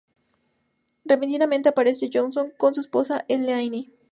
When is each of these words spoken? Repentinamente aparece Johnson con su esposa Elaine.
Repentinamente 1.05 1.69
aparece 1.69 2.09
Johnson 2.11 2.51
con 2.57 2.73
su 2.73 2.79
esposa 2.81 3.23
Elaine. 3.27 3.91